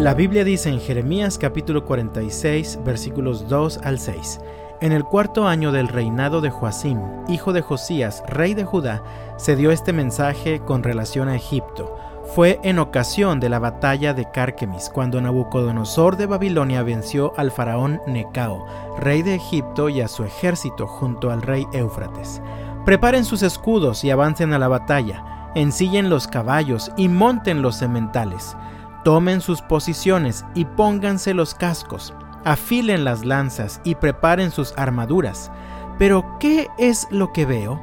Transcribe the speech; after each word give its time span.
La 0.00 0.14
Biblia 0.14 0.44
dice 0.44 0.70
en 0.70 0.80
Jeremías 0.80 1.36
capítulo 1.36 1.84
46 1.84 2.78
versículos 2.82 3.46
2 3.50 3.80
al 3.84 3.98
6, 3.98 4.40
En 4.80 4.92
el 4.92 5.04
cuarto 5.04 5.46
año 5.46 5.72
del 5.72 5.88
reinado 5.88 6.40
de 6.40 6.48
Joacim, 6.48 6.98
hijo 7.28 7.52
de 7.52 7.60
Josías, 7.60 8.22
rey 8.26 8.54
de 8.54 8.64
Judá, 8.64 9.02
se 9.36 9.56
dio 9.56 9.70
este 9.70 9.92
mensaje 9.92 10.60
con 10.60 10.82
relación 10.82 11.28
a 11.28 11.36
Egipto. 11.36 11.98
Fue 12.34 12.58
en 12.62 12.78
ocasión 12.78 13.40
de 13.40 13.50
la 13.50 13.58
batalla 13.58 14.14
de 14.14 14.30
Carquemis, 14.30 14.88
cuando 14.88 15.20
Nabucodonosor 15.20 16.16
de 16.16 16.24
Babilonia 16.24 16.82
venció 16.82 17.34
al 17.36 17.50
faraón 17.50 18.00
Necao, 18.06 18.64
rey 19.00 19.20
de 19.20 19.34
Egipto, 19.34 19.90
y 19.90 20.00
a 20.00 20.08
su 20.08 20.24
ejército 20.24 20.86
junto 20.86 21.30
al 21.30 21.42
rey 21.42 21.66
Éufrates. 21.74 22.40
Preparen 22.86 23.26
sus 23.26 23.42
escudos 23.42 24.02
y 24.02 24.10
avancen 24.10 24.54
a 24.54 24.58
la 24.58 24.68
batalla, 24.68 25.50
ensillen 25.54 26.08
los 26.08 26.26
caballos 26.26 26.90
y 26.96 27.08
monten 27.08 27.60
los 27.60 27.76
sementales 27.76 28.56
Tomen 29.04 29.40
sus 29.40 29.62
posiciones 29.62 30.44
y 30.54 30.64
pónganse 30.64 31.32
los 31.32 31.54
cascos, 31.54 32.12
afilen 32.44 33.04
las 33.04 33.24
lanzas 33.24 33.80
y 33.82 33.94
preparen 33.94 34.50
sus 34.50 34.74
armaduras. 34.76 35.50
Pero 35.98 36.38
¿qué 36.38 36.68
es 36.78 37.06
lo 37.10 37.32
que 37.32 37.46
veo? 37.46 37.80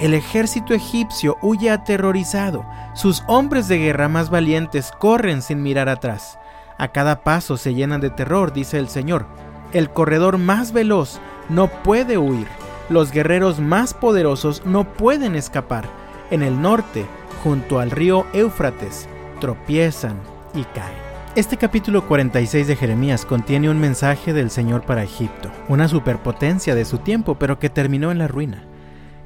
El 0.00 0.14
ejército 0.14 0.72
egipcio 0.72 1.36
huye 1.42 1.70
aterrorizado, 1.70 2.64
sus 2.94 3.22
hombres 3.26 3.68
de 3.68 3.78
guerra 3.78 4.08
más 4.08 4.30
valientes 4.30 4.92
corren 4.98 5.42
sin 5.42 5.62
mirar 5.62 5.88
atrás. 5.88 6.38
A 6.78 6.88
cada 6.88 7.22
paso 7.22 7.56
se 7.56 7.74
llenan 7.74 8.00
de 8.00 8.08
terror, 8.08 8.52
dice 8.52 8.78
el 8.78 8.88
Señor. 8.88 9.26
El 9.72 9.90
corredor 9.90 10.38
más 10.38 10.72
veloz 10.72 11.20
no 11.48 11.66
puede 11.66 12.16
huir, 12.16 12.46
los 12.88 13.12
guerreros 13.12 13.60
más 13.60 13.92
poderosos 13.92 14.62
no 14.64 14.84
pueden 14.84 15.36
escapar. 15.36 15.84
En 16.30 16.42
el 16.42 16.62
norte, 16.62 17.04
junto 17.44 17.78
al 17.78 17.90
río 17.90 18.26
Éufrates, 18.32 19.08
tropiezan, 19.40 20.16
y 20.54 20.64
cae. 20.64 20.94
Este 21.36 21.56
capítulo 21.56 22.06
46 22.06 22.66
de 22.66 22.76
Jeremías 22.76 23.24
contiene 23.24 23.70
un 23.70 23.78
mensaje 23.78 24.32
del 24.32 24.50
Señor 24.50 24.82
para 24.82 25.04
Egipto, 25.04 25.50
una 25.68 25.86
superpotencia 25.86 26.74
de 26.74 26.84
su 26.84 26.98
tiempo, 26.98 27.38
pero 27.38 27.58
que 27.58 27.70
terminó 27.70 28.10
en 28.10 28.18
la 28.18 28.26
ruina. 28.26 28.64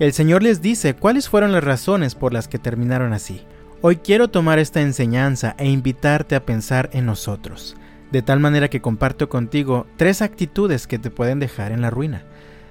El 0.00 0.12
Señor 0.12 0.42
les 0.42 0.60
dice 0.60 0.94
cuáles 0.94 1.28
fueron 1.28 1.52
las 1.52 1.62
razones 1.62 2.16
por 2.16 2.32
las 2.32 2.48
que 2.48 2.58
terminaron 2.58 3.12
así. 3.12 3.42
Hoy 3.82 3.96
quiero 3.96 4.28
tomar 4.28 4.58
esta 4.58 4.80
enseñanza 4.80 5.54
e 5.58 5.68
invitarte 5.68 6.34
a 6.34 6.44
pensar 6.44 6.90
en 6.92 7.06
nosotros, 7.06 7.76
de 8.10 8.22
tal 8.22 8.40
manera 8.40 8.68
que 8.68 8.80
comparto 8.80 9.28
contigo 9.28 9.86
tres 9.96 10.22
actitudes 10.22 10.86
que 10.86 10.98
te 10.98 11.10
pueden 11.10 11.38
dejar 11.38 11.70
en 11.70 11.82
la 11.82 11.90
ruina. 11.90 12.24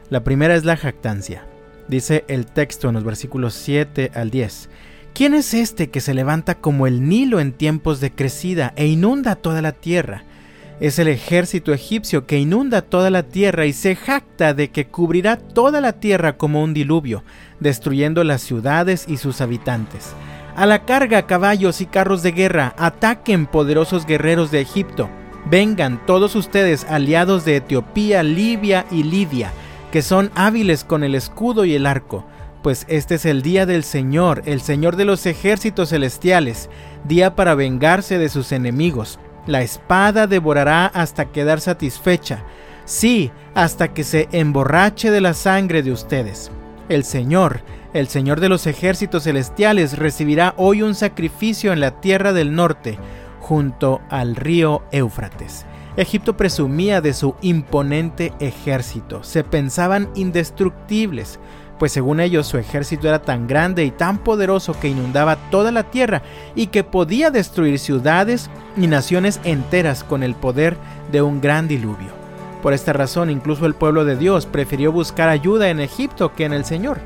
La 0.10 0.26
primera 0.26 0.56
es 0.56 0.66
la 0.66 0.76
jactancia. 0.76 1.46
Dice 1.88 2.26
el 2.28 2.46
texto 2.46 2.90
en 2.90 2.96
los 2.96 3.04
versículos 3.04 3.54
7 3.54 4.12
al 4.14 4.30
10. 4.30 4.70
¿Quién 5.14 5.34
es 5.34 5.54
este 5.54 5.90
que 5.90 6.00
se 6.00 6.14
levanta 6.14 6.56
como 6.56 6.88
el 6.88 7.08
Nilo 7.08 7.42
en 7.42 7.52
tiempos 7.52 8.00
de 8.00 8.12
crecida 8.12 8.72
e 8.78 8.88
inunda 8.88 9.36
toda 9.36 9.62
la 9.62 9.74
tierra? 9.74 10.24
Es 10.80 11.00
el 11.00 11.10
ejército 11.10 11.74
egipcio 11.74 12.26
que 12.26 12.40
inunda 12.40 12.82
toda 12.82 13.10
la 13.10 13.24
tierra 13.24 13.66
y 13.66 13.74
se 13.74 13.98
jacta 13.98 14.54
de 14.54 14.70
que 14.70 14.88
cubrirá 14.88 15.36
toda 15.36 15.82
la 15.82 15.94
tierra 15.94 16.38
como 16.38 16.64
un 16.64 16.74
diluvio, 16.74 17.26
destruyendo 17.60 18.24
las 18.24 18.42
ciudades 18.42 19.06
y 19.08 19.18
sus 19.18 19.42
habitantes. 19.42 20.14
A 20.56 20.66
la 20.66 20.86
carga 20.86 21.28
caballos 21.28 21.82
y 21.82 21.88
carros 21.88 22.24
de 22.24 22.32
guerra, 22.32 22.74
ataquen 22.78 23.48
poderosos 23.48 24.06
guerreros 24.06 24.50
de 24.50 24.62
Egipto. 24.62 25.10
Vengan 25.46 26.04
todos 26.06 26.36
ustedes 26.36 26.86
aliados 26.86 27.44
de 27.44 27.58
Etiopía, 27.58 28.24
Libia 28.24 28.86
y 28.90 29.04
Lidia, 29.04 29.52
que 29.92 30.02
son 30.02 30.32
hábiles 30.36 30.86
con 30.86 31.04
el 31.04 31.16
escudo 31.16 31.66
y 31.66 31.76
el 31.76 31.86
arco 31.86 32.26
pues 32.62 32.86
este 32.88 33.16
es 33.16 33.26
el 33.26 33.42
día 33.42 33.66
del 33.66 33.84
Señor, 33.84 34.44
el 34.46 34.62
Señor 34.62 34.96
de 34.96 35.06
los 35.06 35.26
ejércitos 35.26 35.90
celestiales, 35.90 36.70
día 37.04 37.36
para 37.36 37.56
vengarse 37.56 38.18
de 38.18 38.30
sus 38.30 38.52
enemigos. 38.52 39.20
La 39.48 39.62
espada 39.62 40.28
devorará 40.28 40.86
hasta 40.86 41.32
quedar 41.32 41.60
satisfecha, 41.62 42.44
sí, 42.86 43.32
hasta 43.56 43.94
que 43.94 44.04
se 44.04 44.30
emborrache 44.32 45.10
de 45.10 45.22
la 45.22 45.34
sangre 45.34 45.82
de 45.82 45.92
ustedes. 45.92 46.52
El 46.90 47.04
Señor, 47.04 47.62
el 47.94 48.08
Señor 48.08 48.40
de 48.40 48.50
los 48.50 48.68
ejércitos 48.68 49.24
celestiales, 49.24 49.98
recibirá 49.98 50.54
hoy 50.58 50.84
un 50.84 50.94
sacrificio 50.94 51.74
en 51.74 51.80
la 51.80 52.00
tierra 52.02 52.34
del 52.34 52.54
norte, 52.54 52.98
junto 53.40 54.02
al 54.10 54.36
río 54.36 54.84
Éufrates. 54.92 55.66
Egipto 55.98 56.38
presumía 56.38 57.02
de 57.02 57.14
su 57.14 57.36
imponente 57.42 58.32
ejército, 58.40 59.24
se 59.24 59.44
pensaban 59.44 60.10
indestructibles, 60.16 61.38
pues 61.82 61.94
según 61.94 62.20
ellos 62.20 62.46
su 62.46 62.60
ejército 62.60 63.08
era 63.08 63.24
tan 63.24 63.48
grande 63.48 63.84
y 63.84 63.90
tan 63.90 64.20
poderoso 64.20 64.80
que 64.80 64.88
inundaba 64.88 65.38
toda 65.50 65.72
la 65.72 65.82
tierra 65.82 66.22
y 66.54 66.68
que 66.68 66.84
podía 66.84 67.32
destruir 67.32 67.80
ciudades 67.80 68.52
y 68.78 68.86
naciones 68.86 69.40
enteras 69.46 70.04
con 70.04 70.22
el 70.22 70.36
poder 70.36 70.78
de 71.12 71.24
un 71.24 71.42
gran 71.42 71.68
diluvio. 71.68 72.10
Por 72.62 72.74
esta 72.74 72.94
razón 72.94 73.32
incluso 73.32 73.66
el 73.66 73.74
pueblo 73.74 74.06
de 74.06 74.16
Dios 74.16 74.46
prefirió 74.46 74.92
buscar 74.92 75.28
ayuda 75.30 75.70
en 75.70 75.80
Egipto 75.80 76.36
que 76.36 76.46
en 76.46 76.54
el 76.54 76.66
Señor. 76.66 77.00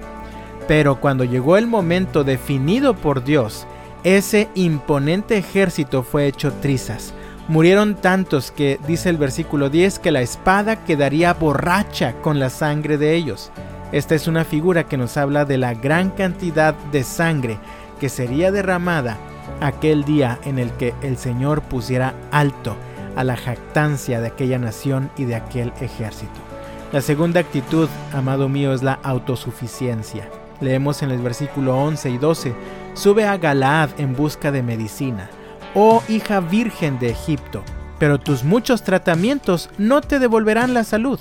Pero 0.67 0.99
cuando 0.99 1.23
llegó 1.23 1.55
el 1.55 1.67
momento 1.67 2.25
definido 2.25 2.95
por 2.95 3.23
Dios, 3.23 3.65
ese 4.03 4.49
imponente 4.55 5.37
ejército 5.37 6.03
fue 6.03 6.27
hecho 6.27 6.51
trizas. 6.51 7.13
Murieron 7.47 7.95
tantos 7.95 8.51
que, 8.51 8.77
dice 8.85 9.07
el 9.07 9.15
versículo 9.15 9.69
10, 9.69 9.99
que 9.99 10.11
la 10.11 10.19
espada 10.19 10.83
quedaría 10.83 11.33
borracha 11.33 12.15
con 12.21 12.39
la 12.39 12.49
sangre 12.49 12.97
de 12.97 13.15
ellos. 13.15 13.53
Esta 13.95 14.13
es 14.13 14.27
una 14.27 14.43
figura 14.43 14.83
que 14.83 14.97
nos 14.97 15.15
habla 15.15 15.45
de 15.45 15.57
la 15.57 15.73
gran 15.73 16.09
cantidad 16.09 16.75
de 16.91 17.05
sangre 17.05 17.57
que 17.97 18.09
sería 18.09 18.51
derramada 18.51 19.17
aquel 19.61 20.03
día 20.03 20.37
en 20.43 20.59
el 20.59 20.69
que 20.71 20.93
el 21.01 21.15
Señor 21.15 21.61
pusiera 21.61 22.13
alto 22.29 22.75
a 23.15 23.23
la 23.23 23.37
jactancia 23.37 24.19
de 24.19 24.27
aquella 24.27 24.59
nación 24.59 25.09
y 25.15 25.23
de 25.23 25.35
aquel 25.35 25.71
ejército. 25.79 26.33
La 26.91 26.99
segunda 26.99 27.39
actitud, 27.39 27.87
amado 28.11 28.49
mío, 28.49 28.73
es 28.73 28.83
la 28.83 28.99
autosuficiencia. 29.01 30.27
Leemos 30.59 31.01
en 31.01 31.11
el 31.11 31.21
versículo 31.21 31.77
11 31.77 32.09
y 32.09 32.17
12, 32.17 32.53
sube 32.95 33.23
a 33.23 33.37
Galaad 33.37 33.91
en 33.97 34.13
busca 34.13 34.51
de 34.51 34.61
medicina, 34.61 35.29
oh 35.73 36.03
hija 36.09 36.41
virgen 36.41 36.99
de 36.99 37.11
Egipto, 37.11 37.63
pero 37.97 38.19
tus 38.19 38.43
muchos 38.43 38.83
tratamientos 38.83 39.69
no 39.77 40.01
te 40.01 40.19
devolverán 40.19 40.73
la 40.73 40.83
salud. 40.83 41.17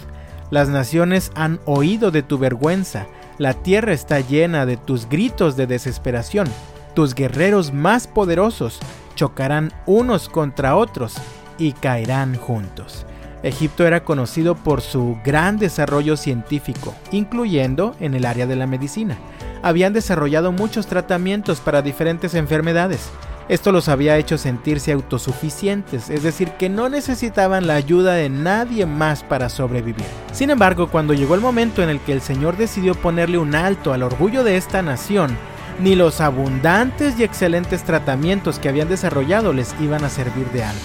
Las 0.50 0.68
naciones 0.68 1.32
han 1.34 1.60
oído 1.64 2.10
de 2.10 2.22
tu 2.22 2.38
vergüenza, 2.38 3.06
la 3.38 3.54
tierra 3.54 3.92
está 3.92 4.20
llena 4.20 4.64
de 4.64 4.76
tus 4.76 5.08
gritos 5.08 5.56
de 5.56 5.66
desesperación. 5.66 6.46
Tus 6.94 7.14
guerreros 7.14 7.72
más 7.72 8.06
poderosos 8.06 8.78
chocarán 9.16 9.72
unos 9.86 10.28
contra 10.28 10.76
otros 10.76 11.14
y 11.58 11.72
caerán 11.72 12.36
juntos. 12.36 13.06
Egipto 13.42 13.86
era 13.86 14.04
conocido 14.04 14.54
por 14.54 14.80
su 14.80 15.18
gran 15.24 15.58
desarrollo 15.58 16.16
científico, 16.16 16.94
incluyendo 17.10 17.96
en 17.98 18.14
el 18.14 18.24
área 18.24 18.46
de 18.46 18.56
la 18.56 18.66
medicina. 18.66 19.18
Habían 19.62 19.92
desarrollado 19.92 20.52
muchos 20.52 20.86
tratamientos 20.86 21.60
para 21.60 21.82
diferentes 21.82 22.34
enfermedades. 22.34 23.10
Esto 23.48 23.72
los 23.72 23.88
había 23.88 24.16
hecho 24.16 24.38
sentirse 24.38 24.92
autosuficientes, 24.92 26.08
es 26.08 26.22
decir, 26.22 26.52
que 26.52 26.70
no 26.70 26.88
necesitaban 26.88 27.66
la 27.66 27.74
ayuda 27.74 28.14
de 28.14 28.30
nadie 28.30 28.86
más 28.86 29.22
para 29.22 29.50
sobrevivir. 29.50 30.06
Sin 30.32 30.48
embargo, 30.48 30.88
cuando 30.88 31.12
llegó 31.12 31.34
el 31.34 31.42
momento 31.42 31.82
en 31.82 31.90
el 31.90 32.00
que 32.00 32.12
el 32.12 32.22
Señor 32.22 32.56
decidió 32.56 32.94
ponerle 32.94 33.36
un 33.36 33.54
alto 33.54 33.92
al 33.92 34.02
orgullo 34.02 34.44
de 34.44 34.56
esta 34.56 34.80
nación, 34.80 35.36
ni 35.78 35.94
los 35.94 36.22
abundantes 36.22 37.18
y 37.18 37.24
excelentes 37.24 37.82
tratamientos 37.82 38.58
que 38.58 38.70
habían 38.70 38.88
desarrollado 38.88 39.52
les 39.52 39.74
iban 39.80 40.04
a 40.04 40.08
servir 40.08 40.46
de 40.50 40.64
algo. 40.64 40.80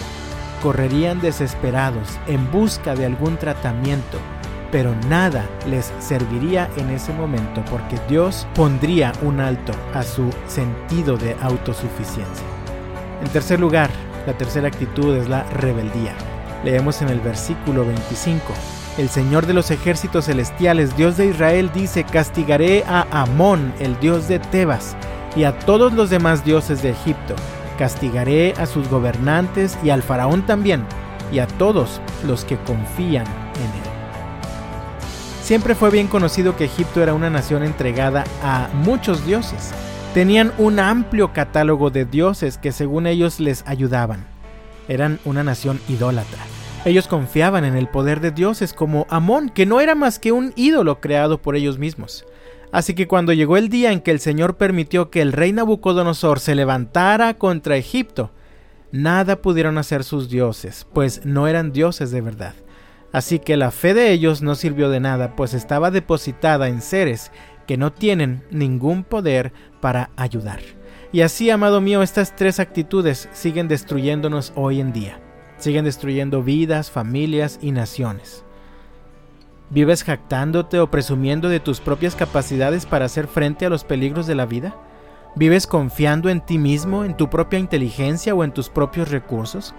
Correrían 0.61 1.21
desesperados 1.21 2.09
en 2.27 2.51
busca 2.51 2.93
de 2.93 3.05
algún 3.05 3.37
tratamiento, 3.37 4.17
pero 4.71 4.95
nada 5.07 5.45
les 5.67 5.91
serviría 5.99 6.69
en 6.77 6.89
ese 6.89 7.13
momento 7.13 7.63
porque 7.69 7.97
Dios 8.07 8.47
pondría 8.55 9.11
un 9.21 9.39
alto 9.39 9.73
a 9.93 10.03
su 10.03 10.29
sentido 10.47 11.17
de 11.17 11.35
autosuficiencia. 11.41 12.45
En 13.21 13.29
tercer 13.29 13.59
lugar, 13.59 13.89
la 14.27 14.33
tercera 14.33 14.67
actitud 14.67 15.15
es 15.15 15.27
la 15.27 15.43
rebeldía. 15.43 16.13
Leemos 16.63 17.01
en 17.01 17.09
el 17.09 17.19
versículo 17.19 17.85
25. 17.85 18.53
El 18.97 19.09
Señor 19.09 19.45
de 19.45 19.53
los 19.53 19.71
ejércitos 19.71 20.25
celestiales, 20.25 20.95
Dios 20.97 21.15
de 21.17 21.27
Israel, 21.27 21.71
dice, 21.73 22.03
castigaré 22.03 22.83
a 22.85 23.07
Amón, 23.11 23.73
el 23.79 23.97
dios 23.99 24.27
de 24.27 24.39
Tebas, 24.39 24.95
y 25.35 25.45
a 25.45 25.57
todos 25.59 25.93
los 25.93 26.09
demás 26.09 26.43
dioses 26.43 26.81
de 26.81 26.89
Egipto. 26.89 27.35
Castigaré 27.77 28.53
a 28.57 28.65
sus 28.65 28.89
gobernantes 28.89 29.77
y 29.83 29.89
al 29.89 30.03
faraón 30.03 30.45
también, 30.45 30.83
y 31.31 31.39
a 31.39 31.47
todos 31.47 32.01
los 32.27 32.43
que 32.43 32.57
confían 32.57 33.25
en 33.25 33.83
él. 33.83 33.88
Siempre 35.49 35.73
fue 35.73 35.89
bien 35.89 36.05
conocido 36.05 36.55
que 36.55 36.65
Egipto 36.65 37.01
era 37.01 37.15
una 37.15 37.31
nación 37.31 37.63
entregada 37.63 38.23
a 38.43 38.69
muchos 38.71 39.25
dioses. 39.25 39.71
Tenían 40.13 40.53
un 40.59 40.77
amplio 40.77 41.33
catálogo 41.33 41.89
de 41.89 42.05
dioses 42.05 42.59
que 42.59 42.71
según 42.71 43.07
ellos 43.07 43.39
les 43.39 43.65
ayudaban. 43.65 44.27
Eran 44.87 45.17
una 45.25 45.43
nación 45.43 45.79
idólatra. 45.89 46.37
Ellos 46.85 47.07
confiaban 47.07 47.65
en 47.65 47.75
el 47.75 47.87
poder 47.87 48.19
de 48.19 48.29
dioses 48.29 48.73
como 48.73 49.07
Amón, 49.09 49.49
que 49.49 49.65
no 49.65 49.81
era 49.81 49.95
más 49.95 50.19
que 50.19 50.31
un 50.31 50.53
ídolo 50.55 51.01
creado 51.01 51.41
por 51.41 51.55
ellos 51.55 51.79
mismos. 51.79 52.27
Así 52.71 52.93
que 52.93 53.07
cuando 53.07 53.33
llegó 53.33 53.57
el 53.57 53.69
día 53.69 53.91
en 53.91 54.01
que 54.01 54.11
el 54.11 54.19
Señor 54.19 54.55
permitió 54.55 55.09
que 55.09 55.23
el 55.23 55.33
rey 55.33 55.51
Nabucodonosor 55.51 56.39
se 56.39 56.53
levantara 56.53 57.33
contra 57.39 57.75
Egipto, 57.75 58.29
nada 58.91 59.41
pudieron 59.41 59.79
hacer 59.79 60.03
sus 60.03 60.29
dioses, 60.29 60.85
pues 60.93 61.25
no 61.25 61.47
eran 61.47 61.71
dioses 61.71 62.11
de 62.11 62.21
verdad. 62.21 62.53
Así 63.11 63.39
que 63.39 63.57
la 63.57 63.71
fe 63.71 63.93
de 63.93 64.11
ellos 64.11 64.41
no 64.41 64.55
sirvió 64.55 64.89
de 64.89 64.99
nada, 64.99 65.35
pues 65.35 65.53
estaba 65.53 65.91
depositada 65.91 66.67
en 66.67 66.81
seres 66.81 67.31
que 67.65 67.77
no 67.77 67.91
tienen 67.91 68.43
ningún 68.51 69.03
poder 69.03 69.51
para 69.81 70.11
ayudar. 70.15 70.59
Y 71.11 71.21
así, 71.21 71.49
amado 71.49 71.81
mío, 71.81 72.03
estas 72.03 72.35
tres 72.35 72.59
actitudes 72.59 73.29
siguen 73.31 73.67
destruyéndonos 73.67 74.53
hoy 74.55 74.79
en 74.79 74.93
día. 74.93 75.19
Siguen 75.57 75.85
destruyendo 75.85 76.43
vidas, 76.43 76.91
familias 76.91 77.59
y 77.61 77.71
naciones. 77.71 78.43
¿Vives 79.71 80.03
jactándote 80.03 80.79
o 80.79 80.89
presumiendo 80.89 81.49
de 81.49 81.59
tus 81.59 81.79
propias 81.79 82.15
capacidades 82.15 82.85
para 82.85 83.05
hacer 83.05 83.27
frente 83.27 83.65
a 83.65 83.69
los 83.69 83.83
peligros 83.83 84.25
de 84.25 84.35
la 84.35 84.45
vida? 84.45 84.75
¿Vives 85.35 85.67
confiando 85.67 86.29
en 86.29 86.41
ti 86.41 86.57
mismo, 86.57 87.03
en 87.03 87.15
tu 87.15 87.29
propia 87.29 87.59
inteligencia 87.59 88.33
o 88.33 88.43
en 88.43 88.51
tus 88.51 88.69
propios 88.69 89.09
recursos? 89.09 89.75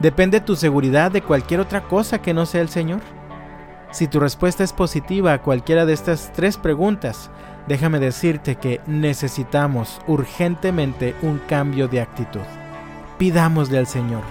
¿Depende 0.00 0.40
tu 0.40 0.56
seguridad 0.56 1.12
de 1.12 1.22
cualquier 1.22 1.60
otra 1.60 1.82
cosa 1.82 2.22
que 2.22 2.34
no 2.34 2.46
sea 2.46 2.62
el 2.62 2.68
Señor? 2.68 3.00
Si 3.90 4.08
tu 4.08 4.18
respuesta 4.18 4.64
es 4.64 4.72
positiva 4.72 5.32
a 5.32 5.42
cualquiera 5.42 5.86
de 5.86 5.92
estas 5.92 6.32
tres 6.32 6.56
preguntas, 6.56 7.30
déjame 7.68 8.00
decirte 8.00 8.56
que 8.56 8.80
necesitamos 8.86 10.00
urgentemente 10.08 11.14
un 11.22 11.38
cambio 11.38 11.86
de 11.86 12.00
actitud. 12.00 12.40
Pidámosle 13.18 13.78
al 13.78 13.86
Señor 13.86 14.22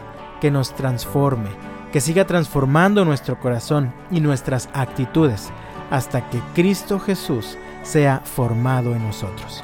que 0.42 0.52
nos 0.52 0.76
transforme, 0.76 1.50
que 1.94 2.02
siga 2.02 2.26
transformando 2.26 3.06
nuestro 3.06 3.40
corazón 3.40 3.94
y 4.12 4.20
nuestras 4.20 4.68
actitudes 4.74 5.52
hasta 5.92 6.30
que 6.30 6.42
Cristo 6.56 7.00
Jesús 7.00 7.58
sea 7.84 8.20
formado 8.26 8.96
en 8.96 9.06
nosotros. 9.06 9.64